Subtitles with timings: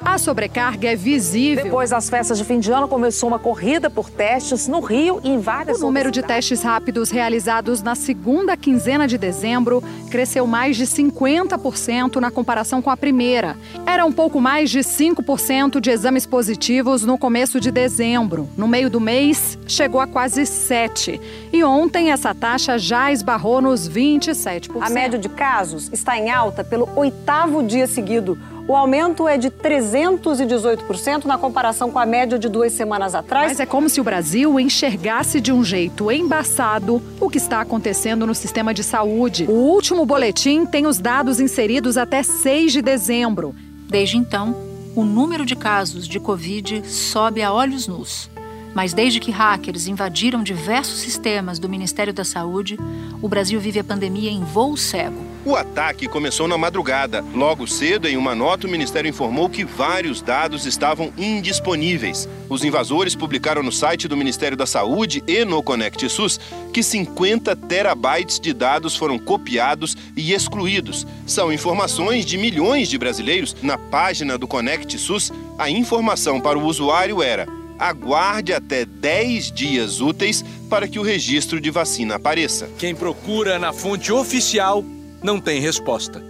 [0.00, 1.64] A sobrecarga é visível.
[1.64, 5.28] Depois das festas de fim de ano, começou uma corrida por testes no Rio e
[5.28, 10.76] em várias O número de testes rápidos realizados na segunda quinzena de dezembro cresceu mais
[10.76, 13.56] de 50% na comparação com a primeira.
[13.86, 18.48] Era um pouco mais de 5% de exames positivos no começo de dezembro.
[18.56, 21.20] No meio do mês, chegou a quase 7%.
[21.52, 24.70] E ontem, essa taxa já esbarrou nos 27%.
[24.80, 28.38] A média de casos está em alta pelo oitavo dia seguido.
[28.68, 33.48] O aumento é de 318% na comparação com a média de duas semanas atrás.
[33.48, 38.26] Mas é como se o Brasil enxergasse de um jeito embaçado o que está acontecendo
[38.26, 39.46] no sistema de saúde.
[39.48, 43.54] O último boletim tem os dados inseridos até 6 de dezembro.
[43.88, 44.54] Desde então,
[44.94, 48.30] o número de casos de Covid sobe a olhos nus.
[48.74, 52.78] Mas desde que hackers invadiram diversos sistemas do Ministério da Saúde,
[53.22, 55.37] o Brasil vive a pandemia em voo cego.
[55.48, 57.24] O ataque começou na madrugada.
[57.34, 62.28] Logo cedo, em uma nota, o Ministério informou que vários dados estavam indisponíveis.
[62.50, 66.38] Os invasores publicaram no site do Ministério da Saúde e no Conect SUS
[66.70, 71.06] que 50 terabytes de dados foram copiados e excluídos.
[71.26, 73.56] São informações de milhões de brasileiros.
[73.62, 80.02] Na página do Conect SUS, a informação para o usuário era aguarde até 10 dias
[80.02, 82.68] úteis para que o registro de vacina apareça.
[82.76, 84.84] Quem procura na fonte oficial
[85.22, 86.22] não tem resposta.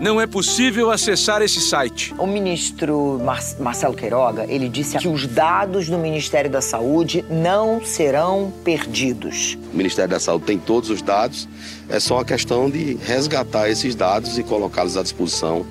[0.00, 2.14] Não é possível acessar esse site.
[2.16, 7.84] O ministro Mar Marcelo Queiroga, ele disse que os dados do Ministério da Saúde não
[7.84, 9.58] serão perdidos.
[9.72, 11.48] O Ministério da Saúde tem todos os dados,
[11.88, 15.66] é só a questão de resgatar esses dados e colocá-los à disposição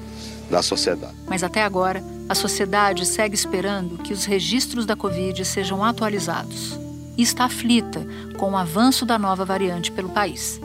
[0.51, 1.13] da sociedade.
[1.25, 6.77] Mas até agora, a sociedade segue esperando que os registros da Covid sejam atualizados.
[7.17, 8.05] E está aflita
[8.37, 10.59] com o avanço da nova variante pelo país.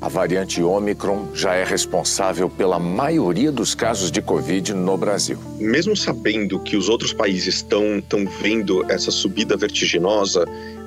[0.00, 5.38] A variante Omicron já é responsável pela maioria dos casos de Covid no Brasil.
[5.58, 10.46] Mesmo sabendo que os outros países estão, estão vendo essa subida vertiginosa,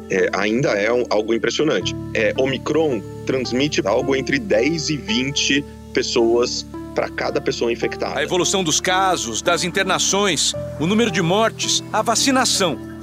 [0.09, 1.95] é, ainda é um, algo impressionante.
[2.15, 8.19] É, Omicron transmite algo entre 10 e 20 pessoas para cada pessoa infectada.
[8.19, 12.93] A evolução dos casos, das internações, o número de mortes, a vacinação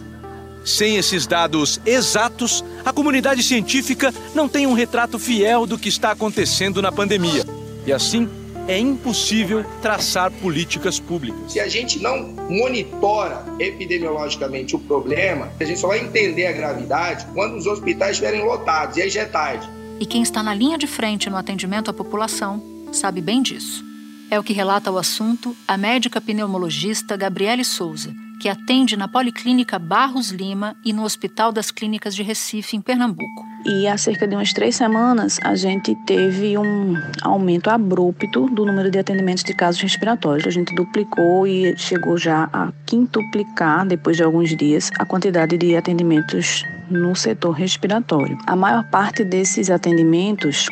[0.64, 6.10] sem esses dados exatos, a comunidade científica não tem um retrato fiel do que está
[6.10, 7.44] acontecendo na pandemia.
[7.86, 8.28] E assim,
[8.68, 11.52] é impossível traçar políticas públicas.
[11.52, 17.26] Se a gente não monitora epidemiologicamente o problema, a gente só vai entender a gravidade
[17.34, 19.68] quando os hospitais estiverem lotados, e aí já é tarde.
[19.98, 22.62] E quem está na linha de frente no atendimento à população
[22.92, 23.84] sabe bem disso.
[24.30, 29.78] É o que relata o assunto a médica pneumologista Gabriele Souza, que atende na Policlínica
[29.78, 33.50] Barros Lima e no Hospital das Clínicas de Recife, em Pernambuco.
[33.66, 38.90] E há cerca de umas três semanas, a gente teve um aumento abrupto do número
[38.90, 40.46] de atendimentos de casos respiratórios.
[40.46, 45.76] A gente duplicou e chegou já a quintuplicar, depois de alguns dias, a quantidade de
[45.76, 48.38] atendimentos no setor respiratório.
[48.46, 50.66] A maior parte desses atendimentos,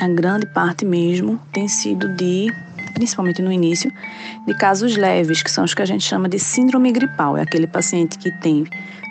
[0.00, 2.52] a grande parte mesmo, tem sido de
[2.94, 3.92] principalmente no início,
[4.46, 7.36] de casos leves, que são os que a gente chama de síndrome gripal.
[7.36, 8.64] É aquele paciente que tem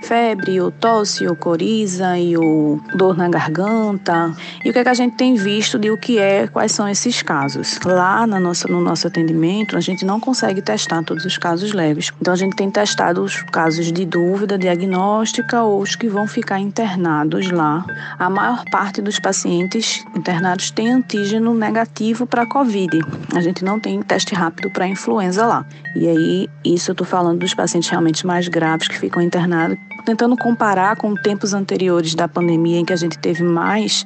[0.03, 4.33] febre, ou tosse, ou coriza, e ou dor na garganta.
[4.63, 6.88] E o que, é que a gente tem visto de o que é, quais são
[6.88, 7.79] esses casos?
[7.83, 12.11] Lá na nossa, no nosso atendimento, a gente não consegue testar todos os casos leves.
[12.21, 16.59] Então a gente tem testado os casos de dúvida diagnóstica ou os que vão ficar
[16.59, 17.85] internados lá.
[18.19, 23.00] A maior parte dos pacientes internados tem antígeno negativo para COVID.
[23.33, 25.66] A gente não tem teste rápido para influenza lá.
[25.95, 30.35] E aí, isso eu estou falando dos pacientes realmente mais graves que ficam internados tentando
[30.35, 34.06] comparar com tempos anteriores da pandemia em que a gente teve mais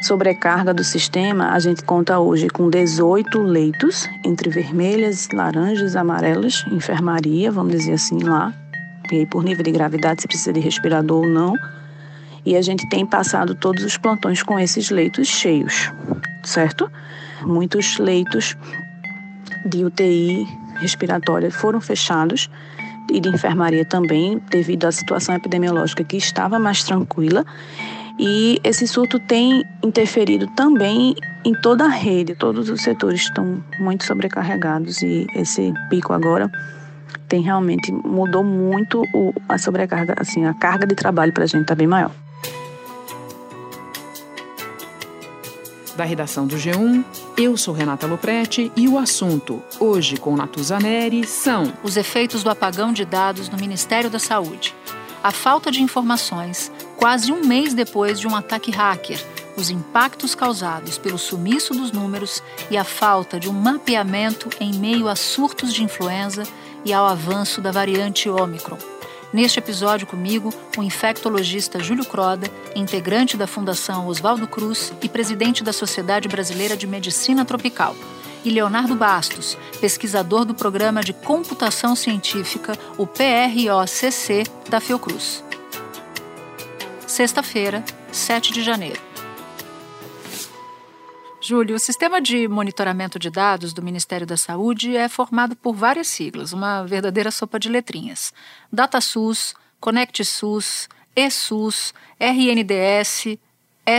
[0.00, 7.50] sobrecarga do sistema, a gente conta hoje com 18 leitos, entre vermelhas, laranjas, amarelas, enfermaria,
[7.50, 8.52] vamos dizer assim lá.
[9.10, 11.54] E aí, por nível de gravidade, se precisa de respirador ou não.
[12.44, 15.92] E a gente tem passado todos os plantões com esses leitos cheios,
[16.42, 16.90] certo?
[17.42, 18.56] Muitos leitos
[19.64, 22.50] de UTI respiratória foram fechados
[23.10, 27.44] e de enfermaria também, devido à situação epidemiológica que estava mais tranquila.
[28.18, 31.14] E esse surto tem interferido também
[31.44, 36.50] em toda a rede, todos os setores estão muito sobrecarregados e esse pico agora
[37.28, 41.62] tem realmente mudou muito o, a sobrecarga, assim, a carga de trabalho para a gente
[41.62, 42.10] está bem maior.
[45.96, 47.04] Da redação do G1,
[47.36, 52.92] Eu sou Renata Loprete e o assunto, hoje com Natuzaneri, são os efeitos do apagão
[52.92, 54.74] de dados no Ministério da Saúde.
[55.22, 59.18] A falta de informações, quase um mês depois de um ataque hacker,
[59.56, 65.08] os impactos causados pelo sumiço dos números e a falta de um mapeamento em meio
[65.08, 66.42] a surtos de influenza
[66.84, 68.91] e ao avanço da variante Ômicron.
[69.32, 75.72] Neste episódio comigo, o infectologista Júlio Croda, integrante da Fundação Oswaldo Cruz e presidente da
[75.72, 77.96] Sociedade Brasileira de Medicina Tropical,
[78.44, 85.42] e Leonardo Bastos, pesquisador do Programa de Computação Científica, o PROCC, da Fiocruz.
[87.06, 89.11] Sexta-feira, 7 de janeiro.
[91.44, 96.06] Júlio, o sistema de monitoramento de dados do Ministério da Saúde é formado por várias
[96.06, 98.32] siglas, uma verdadeira sopa de letrinhas.
[98.72, 103.36] DataSUS, ConnectSUS, ESUS, RNDS,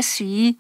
[0.02, 0.58] SI.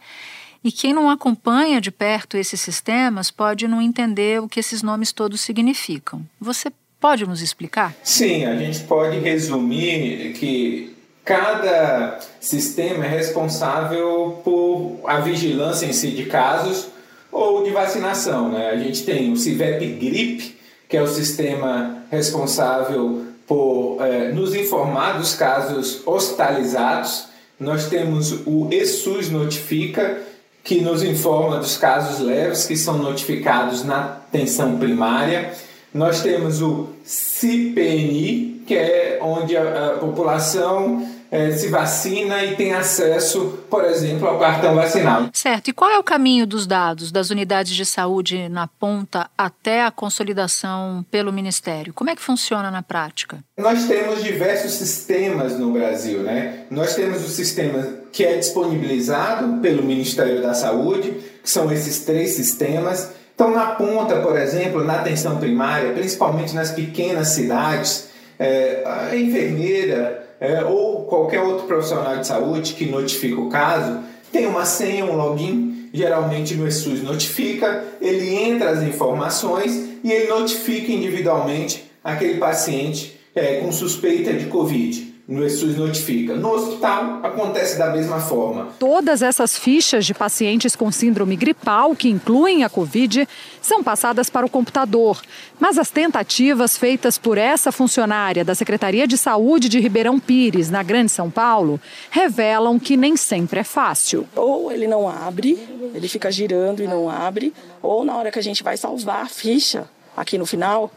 [0.61, 5.13] E quem não acompanha de perto esses sistemas pode não entender o que esses nomes
[5.13, 6.27] todos significam.
[6.37, 6.69] Você
[6.99, 7.95] pode nos explicar?
[8.03, 10.92] Sim, a gente pode resumir que
[11.25, 16.87] Cada sistema é responsável por a vigilância em si de casos
[17.31, 18.49] ou de vacinação.
[18.49, 18.69] Né?
[18.69, 20.59] A gente tem o CIVEP GRIP,
[20.89, 27.25] que é o sistema responsável por é, nos informar dos casos hospitalizados.
[27.57, 30.21] Nós temos o ESUS Notifica,
[30.61, 35.53] que nos informa dos casos leves que são notificados na atenção primária.
[35.93, 42.75] Nós temos o CPNI, que é onde a, a população é, se vacina e tem
[42.75, 45.31] acesso, por exemplo, ao cartão vacinal.
[45.33, 45.67] Certo.
[45.67, 49.89] E qual é o caminho dos dados das unidades de saúde na ponta até a
[49.89, 51.91] consolidação pelo Ministério?
[51.91, 53.39] Como é que funciona na prática?
[53.57, 56.65] Nós temos diversos sistemas no Brasil, né?
[56.69, 62.35] Nós temos o sistema que é disponibilizado pelo Ministério da Saúde, que são esses três
[62.35, 63.09] sistemas.
[63.33, 70.32] Então, na ponta, por exemplo, na atenção primária, principalmente nas pequenas cidades, é, a enfermeira
[70.43, 75.15] é, ou qualquer outro profissional de saúde que notifica o caso, tem uma senha, um
[75.15, 79.71] login, geralmente no ESUS notifica, ele entra as informações
[80.03, 86.35] e ele notifica individualmente aquele paciente é, com suspeita de Covid SUS notifica.
[86.35, 88.73] No hospital acontece da mesma forma.
[88.77, 93.27] Todas essas fichas de pacientes com síndrome gripal, que incluem a Covid,
[93.61, 95.21] são passadas para o computador.
[95.57, 100.83] Mas as tentativas feitas por essa funcionária da Secretaria de Saúde de Ribeirão Pires, na
[100.83, 101.79] Grande São Paulo,
[102.11, 104.27] revelam que nem sempre é fácil.
[104.35, 105.57] Ou ele não abre,
[105.95, 109.29] ele fica girando e não abre, ou na hora que a gente vai salvar a
[109.29, 109.87] ficha,
[110.17, 110.91] aqui no final,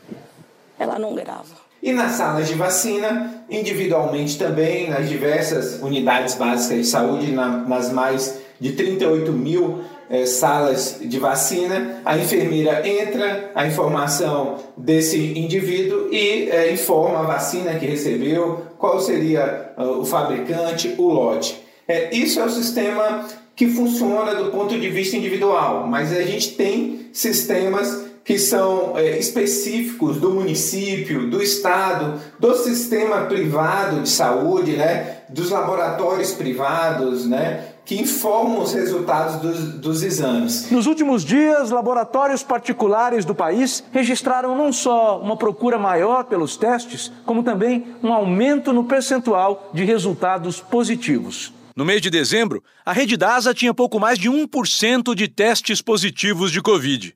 [0.78, 1.65] ela não grava.
[1.86, 7.92] E nas salas de vacina, individualmente também, nas diversas unidades básicas de saúde, na, nas
[7.92, 16.12] mais de 38 mil é, salas de vacina, a enfermeira entra a informação desse indivíduo
[16.12, 21.56] e é, informa a vacina que recebeu, qual seria uh, o fabricante, o lote.
[21.86, 26.56] É, isso é o sistema que funciona do ponto de vista individual, mas a gente
[26.56, 34.72] tem sistemas que são é, específicos do município, do estado, do sistema privado de saúde,
[34.72, 40.68] né, dos laboratórios privados, né, que informam os resultados dos, dos, exames.
[40.72, 47.12] Nos últimos dias, laboratórios particulares do país registraram não só uma procura maior pelos testes,
[47.24, 51.52] como também um aumento no percentual de resultados positivos.
[51.76, 56.50] No mês de dezembro, a rede DASA tinha pouco mais de 1% de testes positivos
[56.50, 57.14] de Covid.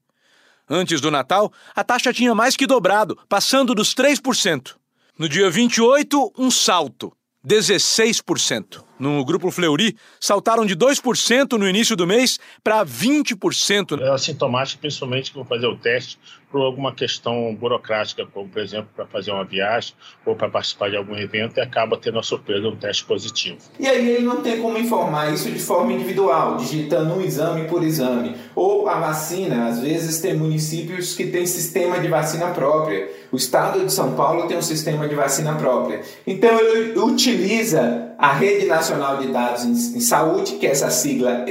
[0.72, 4.76] Antes do Natal, a taxa tinha mais que dobrado, passando dos 3%.
[5.18, 7.12] No dia 28, um salto,
[7.44, 8.89] 16%.
[9.00, 13.98] No grupo Fleury, saltaram de 2% no início do mês para 20%.
[13.98, 16.18] É assintomático, principalmente que vão fazer o teste
[16.52, 19.94] por alguma questão burocrática, como, por exemplo, para fazer uma viagem
[20.26, 23.58] ou para participar de algum evento e acaba tendo a surpresa um teste positivo.
[23.78, 27.82] E aí ele não tem como informar isso de forma individual, digitando um exame por
[27.82, 28.34] exame.
[28.54, 33.08] Ou a vacina, às vezes tem municípios que têm sistema de vacina própria.
[33.32, 36.02] O estado de São Paulo tem um sistema de vacina própria.
[36.26, 41.46] Então ele utiliza a Rede Nacional de Dados em Saúde, que é essa sigla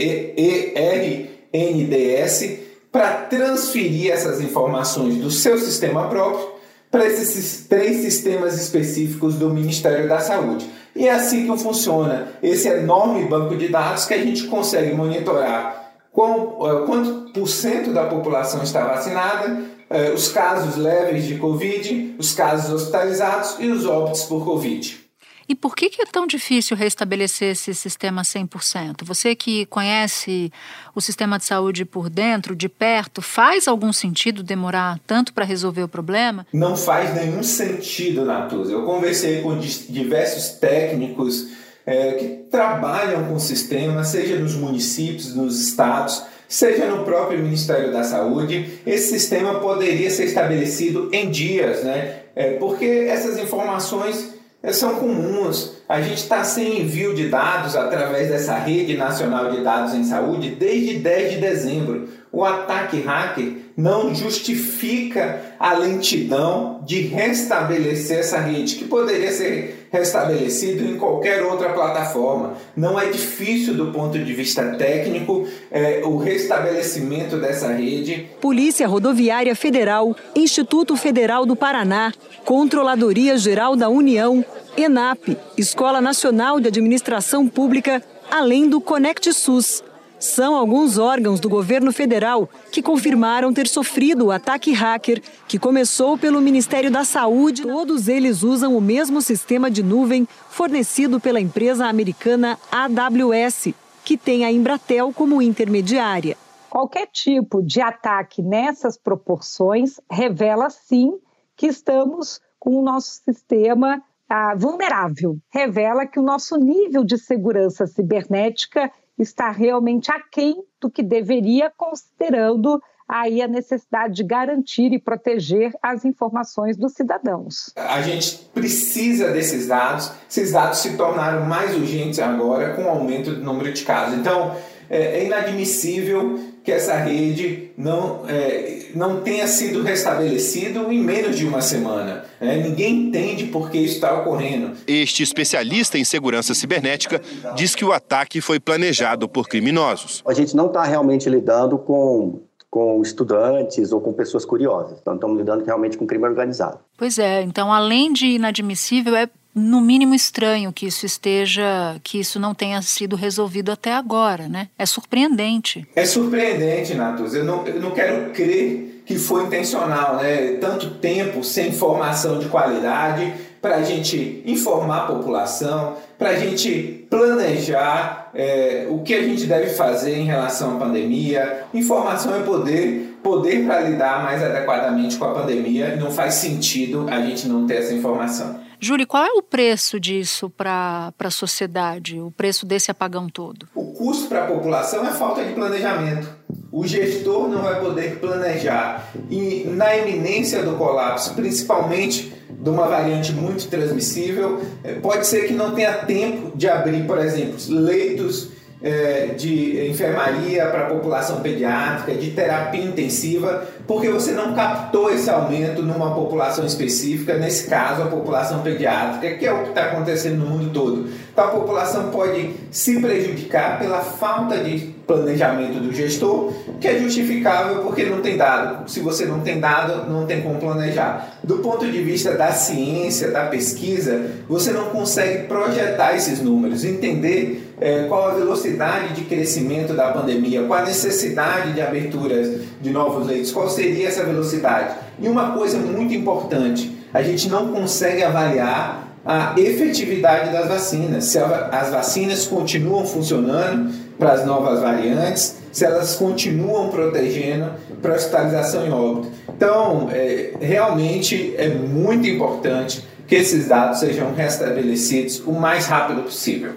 [1.52, 2.60] ERNDS,
[2.92, 6.60] para transferir essas informações do seu sistema próprio
[6.92, 10.70] para esses três sistemas específicos do Ministério da Saúde.
[10.96, 15.94] E é assim que funciona esse enorme banco de dados que a gente consegue monitorar
[16.12, 22.34] qual, quanto por cento da população está vacinada, eh, os casos leves de Covid, os
[22.34, 25.09] casos hospitalizados e os óbitos por Covid.
[25.50, 29.04] E por que, que é tão difícil restabelecer esse sistema 100%?
[29.04, 30.54] Você que conhece
[30.94, 35.82] o sistema de saúde por dentro, de perto, faz algum sentido demorar tanto para resolver
[35.82, 36.46] o problema?
[36.54, 38.74] Não faz nenhum sentido, Natuza.
[38.74, 41.48] Eu conversei com diversos técnicos
[41.84, 47.92] é, que trabalham com o sistema, seja nos municípios, nos estados, seja no próprio Ministério
[47.92, 48.80] da Saúde.
[48.86, 52.20] Esse sistema poderia ser estabelecido em dias, né?
[52.36, 54.38] É, porque essas informações
[54.72, 55.78] são comuns.
[55.88, 60.52] A gente está sem envio de dados através dessa rede nacional de dados em saúde
[60.52, 62.10] desde 10 de dezembro.
[62.32, 70.84] O ataque hacker não justifica a lentidão de restabelecer essa rede, que poderia ser restabelecido
[70.84, 72.54] em qualquer outra plataforma.
[72.76, 78.30] Não é difícil do ponto de vista técnico é, o restabelecimento dessa rede.
[78.40, 82.14] Polícia Rodoviária Federal, Instituto Federal do Paraná,
[82.46, 84.46] Controladoria Geral da União,
[84.78, 89.84] ENAP, Escola Nacional de Administração Pública, além do Conect SUS.
[90.20, 96.18] São alguns órgãos do governo federal que confirmaram ter sofrido o ataque hacker, que começou
[96.18, 97.62] pelo Ministério da Saúde.
[97.62, 103.74] Todos eles usam o mesmo sistema de nuvem fornecido pela empresa americana AWS,
[104.04, 106.36] que tem a Embratel como intermediária.
[106.70, 111.18] Qualquer tipo de ataque nessas proporções revela sim
[111.56, 115.38] que estamos com o nosso sistema ah, vulnerável.
[115.50, 122.82] Revela que o nosso nível de segurança cibernética está realmente aquém do que deveria, considerando
[123.08, 127.72] aí a necessidade de garantir e proteger as informações dos cidadãos.
[127.76, 133.32] A gente precisa desses dados, esses dados se tornaram mais urgentes agora com o aumento
[133.34, 134.20] do número de casos.
[134.20, 134.56] Então,
[134.88, 141.48] é, é inadmissível que essa rede não, é, não tenha sido restabelecido em menos de
[141.48, 142.26] uma semana.
[142.40, 144.74] É, ninguém entende por que isso está ocorrendo.
[144.86, 147.20] Este especialista em segurança cibernética
[147.56, 150.22] diz que o ataque foi planejado por criminosos.
[150.28, 155.00] A gente não está realmente lidando com com estudantes ou com pessoas curiosas.
[155.02, 156.78] Então, estamos lidando realmente com crime organizado.
[156.96, 162.40] Pois é, então, além de inadmissível, é no mínimo estranho que isso esteja, que isso
[162.40, 164.70] não tenha sido resolvido até agora, né?
[164.78, 165.88] É surpreendente.
[165.96, 167.34] É surpreendente, Natus.
[167.34, 170.58] Eu não, eu não quero crer que foi intencional, né?
[170.62, 177.06] Tanto tempo sem informação de qualidade para a gente informar a população, para a gente
[177.10, 181.64] planejar é, o que a gente deve fazer em relação à pandemia.
[181.74, 185.96] Informação é poder, poder para lidar mais adequadamente com a pandemia.
[185.96, 188.69] Não faz sentido a gente não ter essa informação.
[188.82, 193.68] Júlio, qual é o preço disso para a sociedade, o preço desse apagão todo?
[193.76, 196.30] O custo para a população é falta de planejamento.
[196.72, 199.12] O gestor não vai poder planejar.
[199.30, 205.54] E na iminência do colapso, principalmente de uma variante muito transmissível, eh, pode ser que
[205.54, 208.50] não tenha tempo de abrir, por exemplo, leitos
[208.82, 215.30] é, de enfermaria para a população pediátrica, de terapia intensiva, porque você não captou esse
[215.30, 220.38] aumento numa população específica, nesse caso a população pediátrica, que é o que está acontecendo
[220.38, 221.10] no mundo todo.
[221.40, 227.82] Então a população pode se prejudicar pela falta de planejamento do gestor, que é justificável
[227.82, 228.92] porque não tem dado.
[228.92, 231.40] Se você não tem dado, não tem como planejar.
[231.42, 237.74] Do ponto de vista da ciência, da pesquisa, você não consegue projetar esses números, entender
[237.80, 243.26] é, qual a velocidade de crescimento da pandemia, qual a necessidade de aberturas de novos
[243.26, 244.94] leitos, qual seria essa velocidade.
[245.18, 251.38] E uma coisa muito importante, a gente não consegue avaliar a efetividade das vacinas, se
[251.38, 257.72] as vacinas continuam funcionando para as novas variantes, se elas continuam protegendo
[258.02, 259.32] para hospitalização em óbito.
[259.48, 266.74] Então, é, realmente é muito importante que esses dados sejam restabelecidos o mais rápido possível.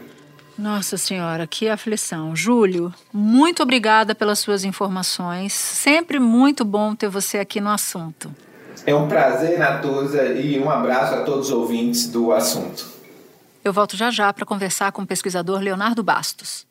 [0.59, 2.37] Nossa Senhora, que aflição.
[2.37, 5.53] Júlio, muito obrigada pelas suas informações.
[5.53, 8.31] Sempre muito bom ter você aqui no assunto.
[8.85, 12.91] É um prazer, Natuza, e um abraço a todos os ouvintes do assunto.
[13.65, 16.67] Eu volto já já para conversar com o pesquisador Leonardo Bastos.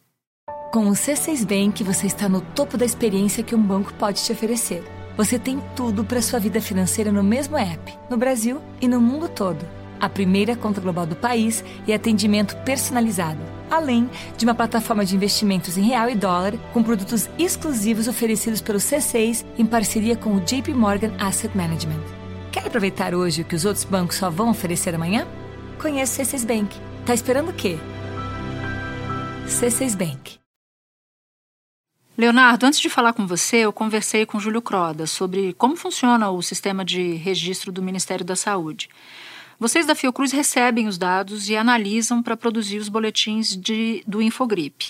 [0.74, 4.32] Com o C6 Bank, você está no topo da experiência que um banco pode te
[4.32, 4.84] oferecer.
[5.16, 9.30] Você tem tudo para sua vida financeira no mesmo app, no Brasil e no mundo
[9.30, 9.66] todo.
[10.00, 13.40] A primeira conta global do país e atendimento personalizado,
[13.72, 18.78] além de uma plataforma de investimentos em real e dólar com produtos exclusivos oferecidos pelo
[18.78, 22.02] C6 em parceria com o JP Morgan Asset Management.
[22.52, 25.26] Quer aproveitar hoje o que os outros bancos só vão oferecer amanhã?
[25.82, 26.78] Conheça o C6 Bank.
[27.06, 27.78] Tá esperando o quê?
[29.48, 30.42] C6 Bank.
[32.18, 36.42] Leonardo, antes de falar com você, eu conversei com Júlio Croda sobre como funciona o
[36.42, 38.90] sistema de registro do Ministério da Saúde.
[39.62, 44.88] Vocês da Fiocruz recebem os dados e analisam para produzir os boletins de, do Infogripe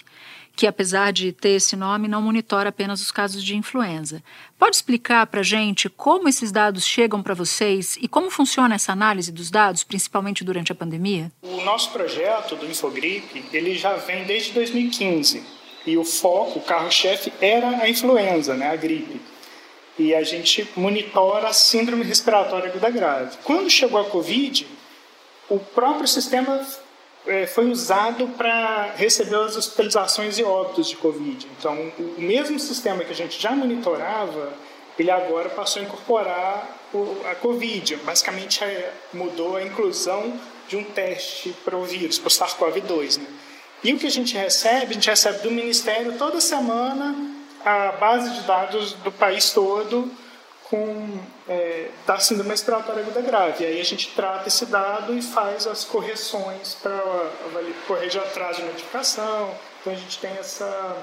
[0.54, 4.22] que apesar de ter esse nome, não monitora apenas os casos de influenza.
[4.60, 8.92] Pode explicar para a gente como esses dados chegam para vocês e como funciona essa
[8.92, 11.32] análise dos dados, principalmente durante a pandemia?
[11.42, 15.42] O nosso projeto do Infogripe, ele já vem desde 2015
[15.86, 19.31] e o foco, o carro-chefe era a influenza, né, a gripe.
[20.00, 23.38] E a gente monitora a síndrome respiratória aguda grave.
[23.44, 24.68] Quando chegou a Covid,
[25.50, 26.66] o próprio sistema
[27.28, 31.48] é, foi usado para receber as hospitalizações e óbitos de Covid.
[31.58, 34.54] Então, o mesmo sistema que a gente já monitorava,
[34.98, 36.78] ele agora passou a incorporar
[37.30, 37.98] a Covid.
[37.98, 43.20] Basicamente, é, mudou a inclusão de um teste para o vírus, para o SARS-CoV-2.
[43.20, 43.26] Né?
[43.84, 44.92] E o que a gente recebe?
[44.92, 50.12] A gente recebe do Ministério toda semana a base de dados do país todo
[50.64, 53.66] com é, da síndrome respiratória aguda grave.
[53.66, 56.98] Aí a gente trata esse dado e faz as correções para
[57.88, 59.54] corrigir atraso de notificação.
[59.82, 60.96] Então a gente tem essa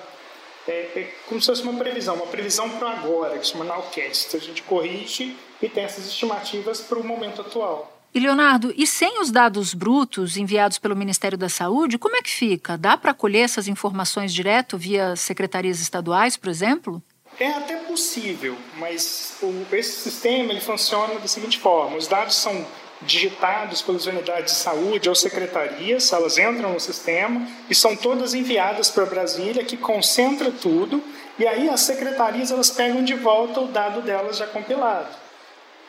[0.66, 4.36] é, é como se fosse uma previsão, uma previsão para agora, que se chama Nowcast.
[4.36, 7.97] A gente corrige e tem essas estimativas para o momento atual.
[8.18, 12.28] E Leonardo, e sem os dados brutos enviados pelo Ministério da Saúde, como é que
[12.28, 12.76] fica?
[12.76, 17.00] Dá para colher essas informações direto via secretarias estaduais, por exemplo?
[17.38, 22.66] É até possível, mas o, esse sistema ele funciona da seguinte forma: os dados são
[23.02, 28.90] digitados pelas unidades de saúde ou secretarias, elas entram no sistema e são todas enviadas
[28.90, 31.00] para Brasília, que concentra tudo,
[31.38, 35.27] e aí as secretarias elas pegam de volta o dado delas já compilado.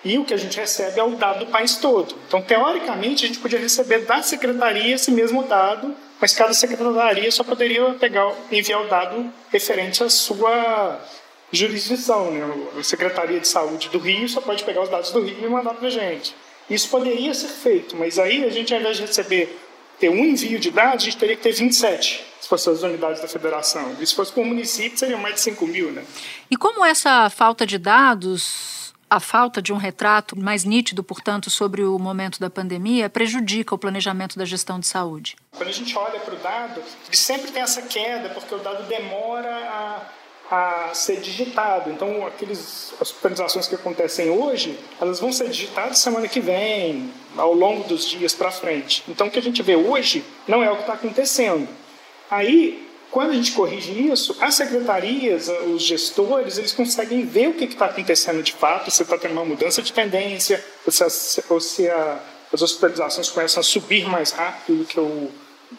[0.03, 2.15] E o que a gente recebe é o dado do país todo.
[2.27, 7.43] Então, teoricamente, a gente podia receber da secretaria esse mesmo dado, mas cada secretaria só
[7.43, 10.99] poderia pegar, enviar o dado referente à sua
[11.51, 12.31] jurisdição.
[12.31, 12.69] Né?
[12.77, 15.73] A Secretaria de Saúde do Rio só pode pegar os dados do Rio e mandar
[15.73, 16.35] para a gente.
[16.69, 19.59] Isso poderia ser feito, mas aí a gente, ao invés de receber,
[19.99, 23.21] ter um envio de dados, a gente teria que ter 27, se fossem as unidades
[23.21, 23.95] da federação.
[23.99, 25.91] E se fosse por município, seriam mais de 5 mil.
[25.91, 26.03] Né?
[26.49, 31.83] E como essa falta de dados, a falta de um retrato mais nítido, portanto, sobre
[31.83, 35.35] o momento da pandemia, prejudica o planejamento da gestão de saúde?
[35.51, 38.87] Quando a gente olha para o dado, ele sempre tem essa queda, porque o dado
[38.87, 41.91] demora a a ser digitado.
[41.91, 47.87] Então, aqueles hospitalizações que acontecem hoje, elas vão ser digitadas semana que vem, ao longo
[47.87, 49.03] dos dias para frente.
[49.07, 51.67] Então, o que a gente vê hoje não é o que está acontecendo.
[52.31, 57.65] Aí, quando a gente corrige isso, as secretarias, os gestores, eles conseguem ver o que
[57.65, 61.59] está acontecendo de fato, se está tendo uma mudança de tendência, ou se, as, ou
[61.59, 62.19] se a,
[62.53, 65.29] as hospitalizações começam a subir mais rápido do que, o,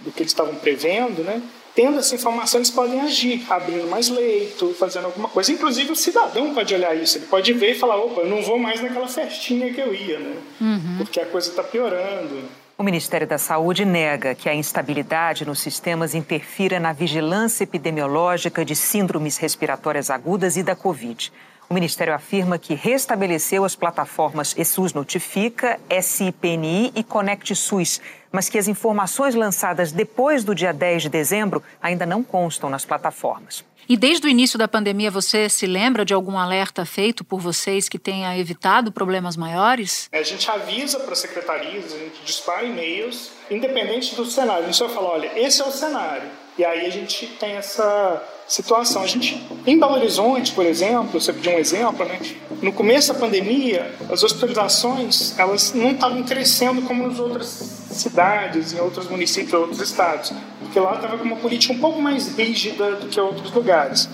[0.00, 1.40] do que eles estavam prevendo, né?
[1.74, 5.52] tendo essa informação, eles podem agir, abrindo mais leito, fazendo alguma coisa.
[5.52, 8.58] Inclusive, o cidadão pode olhar isso, ele pode ver e falar: opa, eu não vou
[8.58, 10.36] mais naquela festinha que eu ia, né?
[10.60, 10.96] Uhum.
[10.98, 12.42] Porque a coisa está piorando.
[12.80, 18.74] O Ministério da Saúde nega que a instabilidade nos sistemas interfira na vigilância epidemiológica de
[18.74, 21.30] síndromes respiratórias agudas e da Covid.
[21.70, 28.00] O Ministério afirma que restabeleceu as plataformas ESUS Notifica, SIPNI e Conect SUS,
[28.32, 32.84] mas que as informações lançadas depois do dia 10 de dezembro ainda não constam nas
[32.84, 33.64] plataformas.
[33.88, 37.88] E desde o início da pandemia, você se lembra de algum alerta feito por vocês
[37.88, 40.08] que tenha evitado problemas maiores?
[40.12, 44.64] A gente avisa para as secretarias, a gente dispara e-mails, independente do cenário.
[44.64, 46.28] A gente só fala: olha, esse é o cenário.
[46.58, 49.02] E aí a gente tem essa situação.
[49.02, 52.18] A gente, em Belo Horizonte, por exemplo, você pediu um exemplo, né?
[52.60, 58.80] No começo da pandemia, as hospitalizações elas não estavam crescendo como nas outras cidades, em
[58.80, 62.96] outros municípios, em outros estados, porque lá estava com uma política um pouco mais rígida
[62.96, 64.08] do que outros lugares.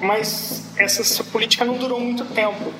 [0.00, 2.72] Mas essa política não durou muito tempo.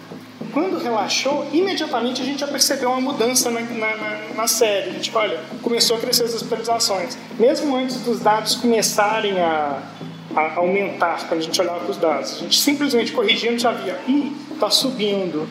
[0.53, 4.91] Quando relaxou, imediatamente a gente já percebeu uma mudança na, na, na, na série.
[4.91, 7.17] A gente, olha, começou a crescer as hospitalizações.
[7.39, 9.83] Mesmo antes dos dados começarem a,
[10.35, 12.35] a aumentar quando a gente olhava para os dados.
[12.35, 15.49] A gente simplesmente corrigindo já via, ih, está subindo.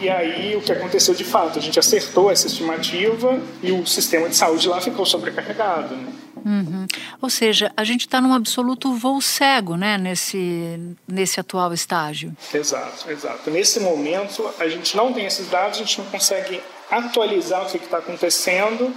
[0.00, 1.58] E aí o que aconteceu de fato?
[1.58, 5.94] A gente acertou essa estimativa e o sistema de saúde lá ficou sobrecarregado.
[5.94, 6.25] Né?
[6.46, 6.86] Uhum.
[7.20, 10.78] Ou seja, a gente está num absoluto voo cego, né, nesse,
[11.08, 12.36] nesse atual estágio.
[12.54, 13.50] Exato, exato.
[13.50, 17.78] Nesse momento, a gente não tem esses dados, a gente não consegue atualizar o que
[17.78, 18.94] está acontecendo,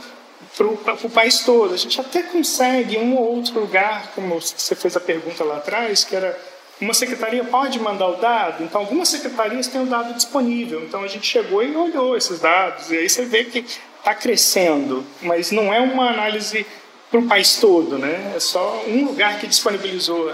[0.55, 1.73] para o país todo.
[1.73, 6.03] A gente até consegue um ou outro lugar, como você fez a pergunta lá atrás,
[6.03, 6.37] que era
[6.79, 10.81] uma secretaria pode mandar o dado, então algumas secretarias têm o dado disponível.
[10.83, 13.65] Então a gente chegou e olhou esses dados, e aí você vê que
[13.97, 16.65] está crescendo, mas não é uma análise
[17.09, 18.33] para o país todo, né?
[18.35, 20.33] É só um lugar que disponibilizou.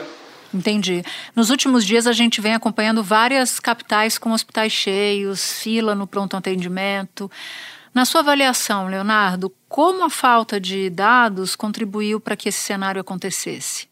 [0.53, 1.03] Entendi.
[1.35, 6.37] Nos últimos dias a gente vem acompanhando várias capitais com hospitais cheios, fila no pronto
[6.37, 7.29] atendimento.
[7.93, 13.87] Na sua avaliação, Leonardo, como a falta de dados contribuiu para que esse cenário acontecesse?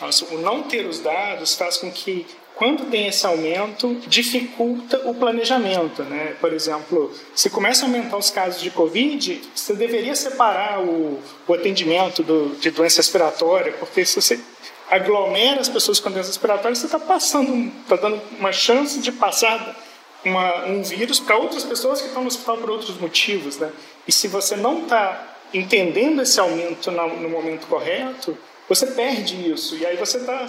[0.00, 5.14] Nossa, o não ter os dados faz com que quando tem esse aumento, dificulta o
[5.14, 6.02] planejamento.
[6.04, 6.36] Né?
[6.40, 11.54] Por exemplo, se começa a aumentar os casos de Covid, você deveria separar o, o
[11.54, 14.40] atendimento do, de doença respiratória, porque se você
[14.88, 19.76] aglomera as pessoas com doença respiratória, você está passando, está dando uma chance de passar
[20.24, 23.58] uma, um vírus para outras pessoas que estão no hospital por outros motivos.
[23.58, 23.72] Né?
[24.06, 28.36] E se você não está entendendo esse aumento no, no momento correto,
[28.68, 29.76] você perde isso.
[29.76, 30.46] E aí você está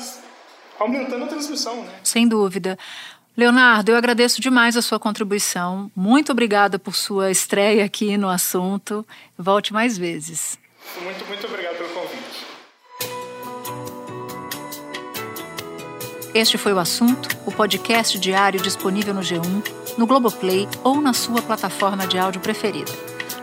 [0.80, 1.84] aumentando a transmissão.
[1.84, 2.00] Né?
[2.04, 2.78] Sem dúvida.
[3.38, 5.92] Leonardo, eu agradeço demais a sua contribuição.
[5.94, 9.06] Muito obrigada por sua estreia aqui no assunto.
[9.38, 10.58] Volte mais vezes.
[11.02, 12.46] Muito, muito obrigado pelo convite.
[16.34, 21.42] Este foi o assunto, o podcast diário disponível no G1, no Globoplay ou na sua
[21.42, 22.92] plataforma de áudio preferida.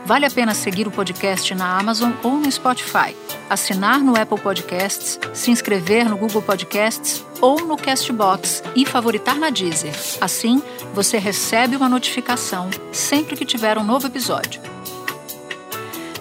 [0.04, 3.14] Vale a pena seguir o podcast na Amazon ou no Spotify
[3.48, 9.50] assinar no Apple Podcasts, se inscrever no Google Podcasts ou no Castbox e favoritar na
[9.50, 9.94] Deezer.
[10.20, 10.62] Assim,
[10.94, 14.60] você recebe uma notificação sempre que tiver um novo episódio.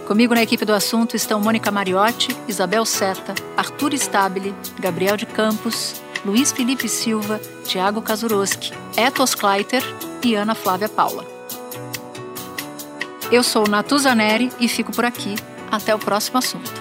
[0.07, 6.01] Comigo na equipe do assunto estão Mônica Mariotti, Isabel Seta, Arthur Stabile, Gabriel de Campos,
[6.25, 9.83] Luiz Felipe Silva, Tiago Kazuroski, Etos Kleiter
[10.23, 11.25] e Ana Flávia Paula.
[13.31, 15.35] Eu sou Natuza Neri e fico por aqui.
[15.71, 16.80] Até o próximo assunto.